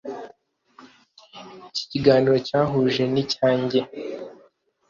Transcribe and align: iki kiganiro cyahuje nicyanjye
iki 1.67 1.83
kiganiro 1.91 2.37
cyahuje 2.47 3.01
nicyanjye 3.13 3.79